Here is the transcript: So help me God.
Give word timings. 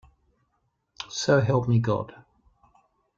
So 1.11 1.41
help 1.41 1.67
me 1.67 1.77
God. 1.77 2.15